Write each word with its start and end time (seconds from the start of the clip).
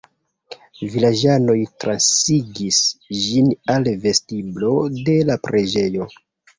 Vilaĝanoj 0.93 1.57
transigis 1.85 2.81
ĝin 3.21 3.55
al 3.77 3.89
vestiblo 4.09 4.77
de 5.07 5.23
la 5.33 5.41
preĝejo. 5.49 6.15